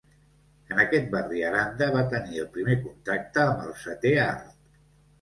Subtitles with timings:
[0.71, 4.53] En aquest barri Aranda va tenir el primer contacte amb el setè art.